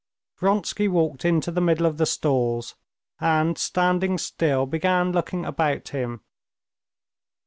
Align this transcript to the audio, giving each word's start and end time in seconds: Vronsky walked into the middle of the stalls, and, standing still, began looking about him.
Vronsky 0.35 0.87
walked 0.87 1.23
into 1.25 1.51
the 1.51 1.61
middle 1.61 1.85
of 1.85 1.97
the 1.97 2.07
stalls, 2.07 2.73
and, 3.19 3.55
standing 3.55 4.17
still, 4.17 4.65
began 4.65 5.11
looking 5.11 5.45
about 5.45 5.89
him. 5.89 6.21